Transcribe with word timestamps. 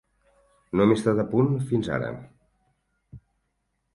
No 0.79 0.85
hem 0.85 0.93
estat 0.93 1.19
a 1.23 1.25
punt 1.33 1.51
fins 1.73 1.91
ara. 1.99 2.09